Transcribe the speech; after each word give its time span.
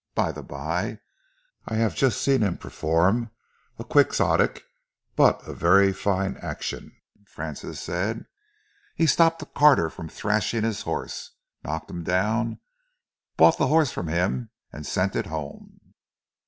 "By 0.15 0.31
the 0.31 0.41
bye, 0.41 0.97
I 1.67 1.75
have 1.75 1.93
just 1.95 2.21
seen 2.23 2.41
him 2.41 2.57
perform 2.57 3.29
a 3.77 3.83
quixotic 3.83 4.63
but 5.15 5.47
a 5.47 5.53
very 5.53 5.93
fine 5.93 6.37
action," 6.37 6.93
Francis 7.27 7.79
said. 7.81 8.25
"He 8.95 9.05
stopped 9.05 9.43
a 9.43 9.45
carter 9.45 9.91
from 9.91 10.09
thrashing 10.09 10.63
his 10.63 10.81
horse; 10.81 11.33
knocked 11.63 11.91
him 11.91 12.03
down, 12.03 12.59
bought 13.37 13.59
the 13.59 13.67
horse 13.67 13.91
from 13.91 14.07
him 14.07 14.49
and 14.73 14.87
sent 14.87 15.15
it 15.15 15.27
home." 15.27 15.93